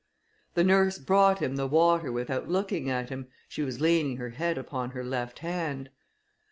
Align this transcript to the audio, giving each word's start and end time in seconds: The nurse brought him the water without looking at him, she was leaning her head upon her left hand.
The 0.55 0.63
nurse 0.63 0.97
brought 0.97 1.43
him 1.43 1.57
the 1.57 1.67
water 1.67 2.11
without 2.11 2.49
looking 2.49 2.89
at 2.89 3.09
him, 3.09 3.27
she 3.47 3.61
was 3.61 3.79
leaning 3.81 4.17
her 4.17 4.29
head 4.31 4.57
upon 4.57 4.89
her 4.89 5.03
left 5.03 5.37
hand. 5.45 5.91